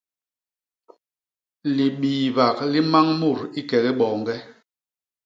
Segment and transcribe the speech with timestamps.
[1.75, 4.35] Libiibak li mañ mut i kegi boñge.